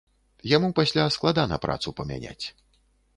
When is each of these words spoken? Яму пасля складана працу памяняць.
Яму 0.51 0.69
пасля 0.79 1.05
складана 1.15 1.59
працу 1.65 1.93
памяняць. 1.99 2.45